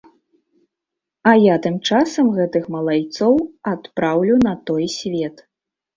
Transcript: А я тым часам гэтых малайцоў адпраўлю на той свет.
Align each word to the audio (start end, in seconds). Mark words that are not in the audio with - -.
А 1.29 1.33
я 1.43 1.55
тым 1.65 1.75
часам 1.89 2.31
гэтых 2.39 2.63
малайцоў 2.77 3.33
адпраўлю 3.73 4.35
на 4.49 4.53
той 4.71 4.83
свет. 4.99 5.35